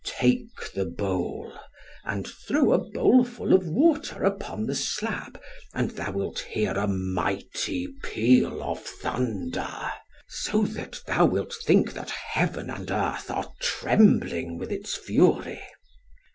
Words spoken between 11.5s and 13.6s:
think that heaven and earth are